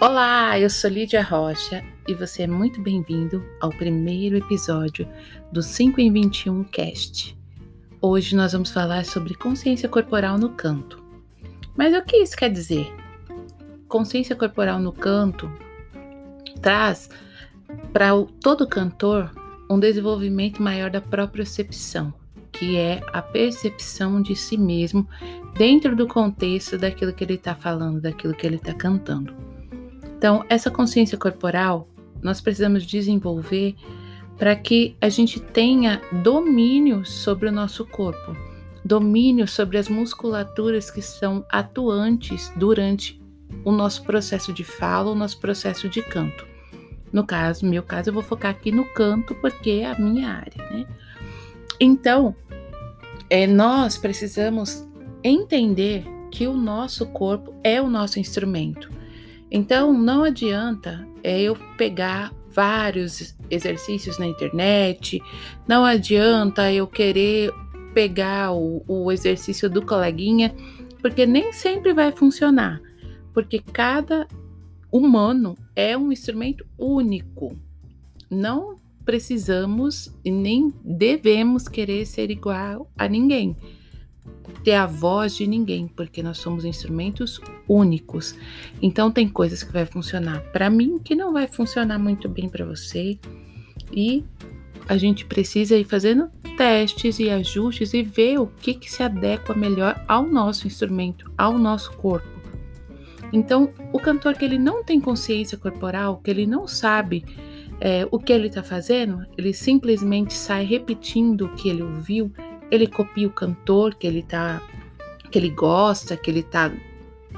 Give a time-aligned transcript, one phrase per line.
[0.00, 5.08] Olá, eu sou Lídia Rocha e você é muito bem-vindo ao primeiro episódio
[5.50, 7.36] do 5 em 21 Cast.
[8.00, 11.02] Hoje nós vamos falar sobre consciência corporal no canto.
[11.76, 12.86] Mas o que isso quer dizer?
[13.88, 15.50] Consciência corporal no canto
[16.62, 17.10] traz
[17.92, 19.32] para todo cantor
[19.68, 22.14] um desenvolvimento maior da própria percepção,
[22.52, 25.08] que é a percepção de si mesmo
[25.56, 29.47] dentro do contexto daquilo que ele está falando, daquilo que ele está cantando.
[30.18, 31.88] Então, essa consciência corporal
[32.20, 33.76] nós precisamos desenvolver
[34.36, 38.36] para que a gente tenha domínio sobre o nosso corpo,
[38.84, 43.22] domínio sobre as musculaturas que são atuantes durante
[43.64, 46.44] o nosso processo de fala, o nosso processo de canto.
[47.12, 50.64] No caso, meu caso, eu vou focar aqui no canto porque é a minha área,
[50.68, 50.84] né?
[51.78, 52.34] Então,
[53.30, 54.84] é, nós precisamos
[55.22, 58.97] entender que o nosso corpo é o nosso instrumento.
[59.50, 65.22] Então não adianta é, eu pegar vários exercícios na internet,
[65.66, 67.52] não adianta eu querer
[67.94, 70.54] pegar o, o exercício do coleguinha,
[71.00, 72.80] porque nem sempre vai funcionar,
[73.32, 74.26] porque cada
[74.90, 77.56] humano é um instrumento único.
[78.30, 83.56] Não precisamos e nem devemos querer ser igual a ninguém
[84.64, 88.34] ter a voz de ninguém, porque nós somos instrumentos únicos.
[88.82, 92.64] Então tem coisas que vai funcionar para mim que não vai funcionar muito bem para
[92.64, 93.18] você.
[93.92, 94.24] E
[94.88, 99.54] a gente precisa ir fazendo testes e ajustes e ver o que, que se adequa
[99.54, 102.26] melhor ao nosso instrumento, ao nosso corpo.
[103.32, 107.24] Então, o cantor que ele não tem consciência corporal, que ele não sabe
[107.80, 112.32] é, o que ele está fazendo, ele simplesmente sai repetindo o que ele ouviu,
[112.70, 114.62] ele copia o cantor que ele tá
[115.30, 116.72] que ele gosta, que ele tá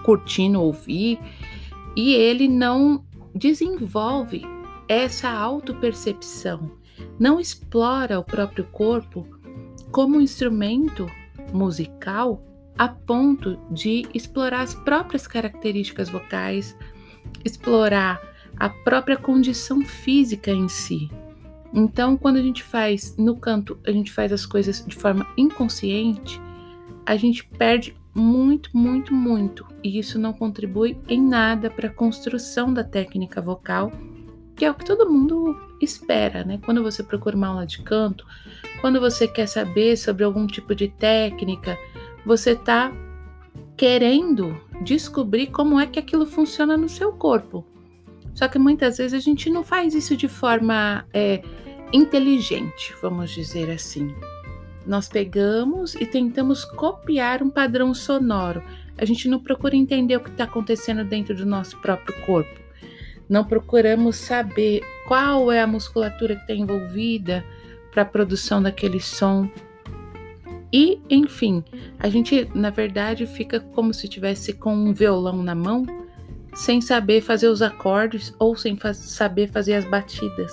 [0.05, 1.19] curtindo ouvir,
[1.97, 3.05] e ele não
[3.35, 4.42] desenvolve
[4.89, 6.70] essa autopercepção,
[7.18, 9.27] não explora o próprio corpo
[9.91, 11.11] como instrumento
[11.52, 12.45] musical
[12.79, 16.77] a ponto de explorar as próprias características vocais,
[17.45, 18.20] explorar
[18.57, 21.11] a própria condição física em si.
[21.73, 26.41] Então, quando a gente faz no canto, a gente faz as coisas de forma inconsciente,
[27.07, 29.67] a gente perde muito, muito, muito.
[29.83, 33.92] E isso não contribui em nada para a construção da técnica vocal,
[34.57, 36.61] que é o que todo mundo espera, né?
[36.64, 38.27] Quando você procura uma aula de canto,
[38.80, 41.79] quando você quer saber sobre algum tipo de técnica,
[42.27, 42.92] você está
[43.77, 47.64] querendo descobrir como é que aquilo funciona no seu corpo.
[48.35, 51.42] Só que muitas vezes a gente não faz isso de forma é,
[51.92, 54.14] inteligente, vamos dizer assim.
[54.86, 58.63] Nós pegamos e tentamos copiar um padrão sonoro.
[58.96, 62.61] A gente não procura entender o que está acontecendo dentro do nosso próprio corpo.
[63.29, 67.45] Não procuramos saber qual é a musculatura que está envolvida
[67.92, 69.48] para a produção daquele som.
[70.73, 71.64] E, enfim,
[71.98, 75.85] a gente, na verdade, fica como se tivesse com um violão na mão
[76.55, 80.52] sem saber fazer os acordes ou sem fa saber fazer as batidas.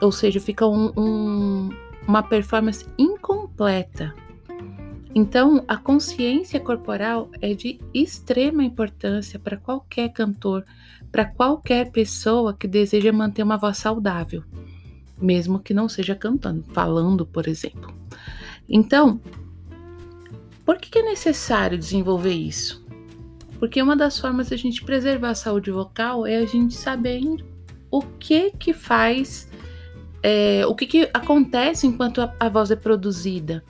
[0.00, 1.70] Ou seja, fica um, um,
[2.06, 4.14] uma performance incompleta.
[5.14, 10.64] Então, a consciência corporal é de extrema importância para qualquer cantor,
[11.10, 14.44] para qualquer pessoa que deseja manter uma voz saudável,
[15.20, 17.92] mesmo que não seja cantando, falando, por exemplo.
[18.68, 19.20] Então,
[20.64, 22.86] por que é necessário desenvolver isso?
[23.58, 27.20] Porque uma das formas de a gente preservar a saúde vocal é a gente saber
[27.90, 29.50] o que que faz,
[30.22, 33.64] é, o que que acontece enquanto a, a voz é produzida.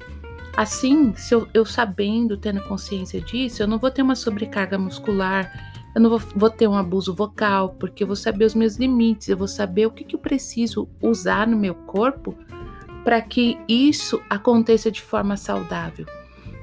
[0.56, 5.72] Assim, se eu, eu, sabendo, tendo consciência disso, eu não vou ter uma sobrecarga muscular,
[5.94, 9.28] eu não vou, vou, ter um abuso vocal, porque eu vou saber os meus limites,
[9.28, 12.36] eu vou saber o que, que eu preciso usar no meu corpo
[13.04, 16.06] para que isso aconteça de forma saudável.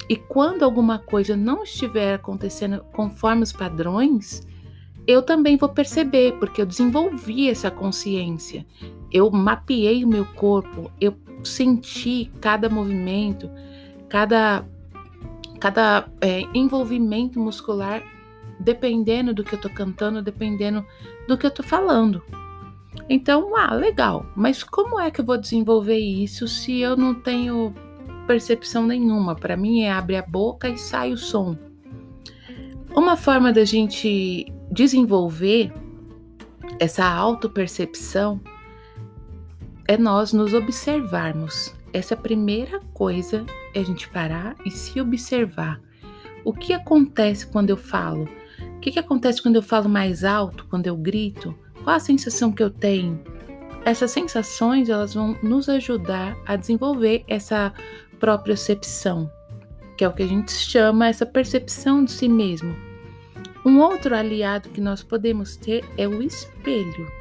[0.08, 4.46] E quando alguma coisa não estiver acontecendo conforme os padrões,
[5.08, 8.66] eu também vou perceber, porque eu desenvolvi essa consciência.
[9.12, 13.50] Eu mapeei o meu corpo, eu senti cada movimento,
[14.10, 14.66] cada,
[15.60, 18.04] cada é, envolvimento muscular,
[18.60, 20.86] dependendo do que eu tô cantando, dependendo
[21.28, 22.22] do que eu tô falando.
[23.10, 27.74] Então, ah, legal, mas como é que eu vou desenvolver isso se eu não tenho
[28.26, 29.36] percepção nenhuma.
[29.36, 31.58] Para mim é abre a boca e sai o som.
[32.96, 35.72] Uma forma da gente desenvolver
[36.80, 38.40] essa autopercepção
[39.88, 41.76] é nós nos observarmos.
[41.94, 45.80] Essa é primeira coisa é a gente parar e se observar.
[46.44, 48.28] O que acontece quando eu falo?
[48.86, 51.58] que, que acontece quando eu falo mais alto, quando eu grito?
[51.84, 53.20] Qual a sensação que eu tenho?
[53.84, 57.74] Essas sensações elas vão nos ajudar a desenvolver essa
[58.20, 59.32] propriocepção,
[59.98, 62.76] que é o que a gente chama essa percepção de si mesmo.
[63.66, 67.12] Um outro aliado que nós podemos ter é o espelho.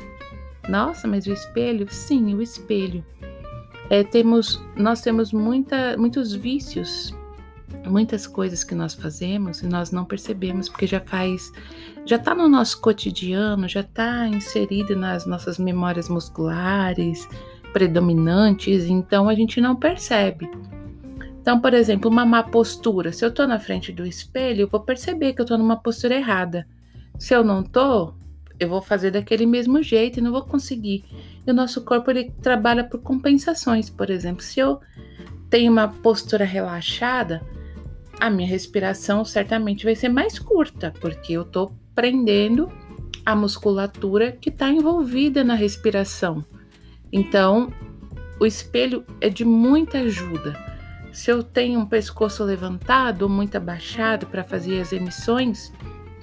[0.68, 1.86] Nossa, mas o espelho?
[1.90, 3.04] Sim, o espelho.
[3.90, 7.14] É, temos, nós temos muita, muitos vícios,
[7.86, 11.52] muitas coisas que nós fazemos e nós não percebemos porque já faz,
[12.04, 17.28] já está no nosso cotidiano, já está inserido nas nossas memórias musculares
[17.72, 20.48] predominantes, então a gente não percebe.
[21.44, 23.12] Então, por exemplo, uma má postura.
[23.12, 26.14] Se eu estou na frente do espelho, eu vou perceber que eu estou numa postura
[26.14, 26.66] errada.
[27.18, 28.14] Se eu não estou,
[28.58, 31.04] eu vou fazer daquele mesmo jeito e não vou conseguir.
[31.46, 34.80] E o nosso corpo ele trabalha por compensações, por exemplo, se eu
[35.50, 37.42] tenho uma postura relaxada,
[38.18, 42.72] a minha respiração certamente vai ser mais curta, porque eu estou prendendo
[43.26, 46.42] a musculatura que está envolvida na respiração.
[47.12, 47.70] Então,
[48.40, 50.73] o espelho é de muita ajuda.
[51.14, 55.72] Se eu tenho um pescoço levantado ou muito abaixado para fazer as emissões,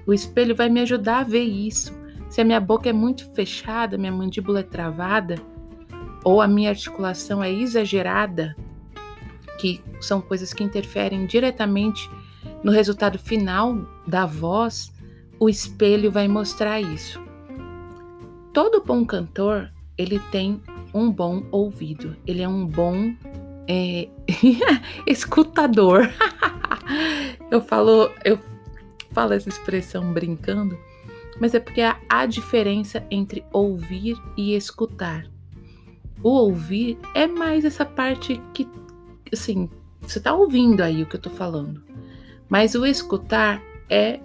[0.06, 1.98] o espelho vai me ajudar a ver isso.
[2.30, 5.36] Se a minha boca é muito fechada, minha mandíbula é travada,
[6.26, 8.54] ou a minha articulação é exagerada,
[9.58, 12.10] que são coisas que interferem diretamente
[12.62, 14.94] no resultado final da voz,
[15.40, 17.18] o espelho vai mostrar isso.
[18.52, 20.62] Todo bom cantor, ele tem
[20.94, 23.14] um bom ouvido, ele é um bom
[23.68, 24.08] é,
[25.08, 26.10] escutador.
[27.50, 28.40] eu falo, eu
[29.12, 30.78] falo essa expressão brincando,
[31.40, 35.26] mas é porque há a diferença entre ouvir e escutar.
[36.24, 38.68] O ouvir é mais essa parte que,
[39.34, 39.70] assim,
[40.02, 41.84] você tá ouvindo aí o que eu tô falando.
[42.48, 44.20] Mas o escutar é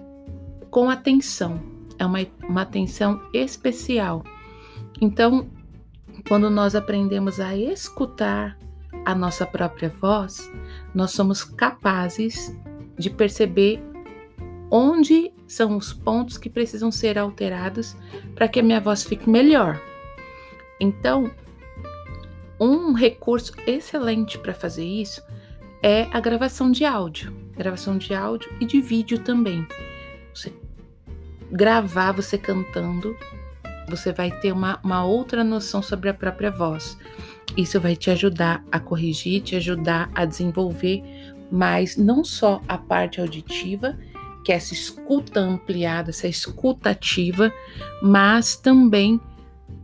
[0.69, 1.61] com atenção,
[1.97, 4.23] é uma, uma atenção especial.
[5.01, 5.47] Então,
[6.27, 8.57] quando nós aprendemos a escutar,
[9.07, 10.51] a nossa própria voz,
[10.93, 12.53] nós somos capazes
[12.99, 13.81] de perceber
[14.69, 17.95] onde são os pontos que precisam ser alterados
[18.35, 19.81] para que a minha voz fique melhor.
[20.77, 21.31] Então,
[22.59, 25.23] um recurso excelente para fazer isso
[25.81, 29.65] é a gravação de áudio, gravação de áudio e de vídeo também.
[30.35, 30.53] Você
[31.49, 33.15] gravar você cantando,
[33.87, 36.97] você vai ter uma, uma outra noção sobre a própria voz.
[37.57, 41.03] Isso vai te ajudar a corrigir, te ajudar a desenvolver
[41.51, 43.97] mais não só a parte auditiva,
[44.43, 47.51] que é essa escuta ampliada, essa escuta ativa,
[48.01, 49.19] mas também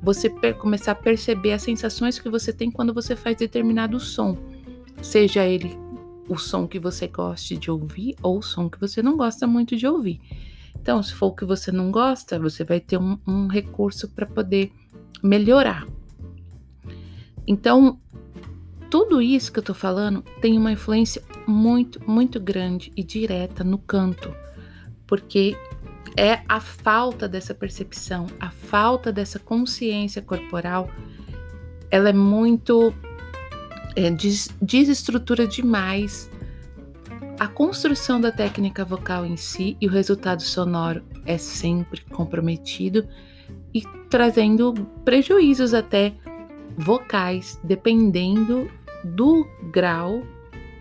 [0.02, 4.38] você começar a perceber as sensações que você tem quando você faz determinado som,
[5.02, 5.78] seja ele
[6.30, 9.75] o som que você goste de ouvir ou o som que você não gosta muito
[9.75, 10.22] de ouvir.
[10.80, 14.25] Então, se for o que você não gosta, você vai ter um, um recurso para
[14.25, 14.72] poder
[15.22, 15.86] melhorar.
[17.48, 18.00] Então,
[18.90, 23.78] tudo isso que eu tô falando tem uma influência muito, muito grande e direta no
[23.78, 24.34] canto,
[25.07, 25.57] porque
[26.16, 30.90] é a falta dessa percepção, a falta dessa consciência corporal,
[31.90, 32.94] ela é muito
[33.96, 36.30] é, des, desestrutura demais
[37.39, 43.08] a construção da técnica vocal em si e o resultado sonoro é sempre comprometido
[43.74, 46.13] e trazendo prejuízos até
[46.77, 48.70] vocais, dependendo
[49.03, 50.24] do grau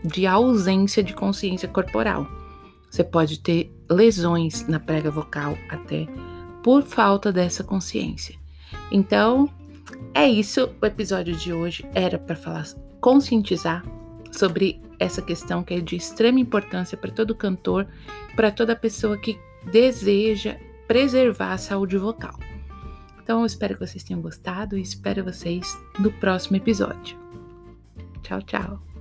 [0.04, 2.26] de ausência de consciência corporal.
[2.90, 6.06] Você pode ter lesões na prega vocal até
[6.62, 8.36] por falta dessa consciência.
[8.90, 9.48] Então,
[10.14, 10.70] é isso.
[10.80, 12.66] O episódio de hoje era para falar,
[13.00, 13.84] conscientizar
[14.30, 17.86] sobre essa questão que é de extrema importância para todo cantor,
[18.36, 19.38] para toda pessoa que
[19.70, 20.56] deseja
[20.86, 22.34] preservar a saúde vocal.
[23.32, 25.66] Então, eu espero que vocês tenham gostado e espero vocês
[25.98, 27.16] no próximo episódio.
[28.22, 28.91] Tchau, tchau.